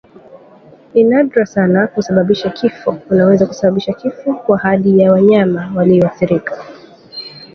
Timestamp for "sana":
1.45-1.87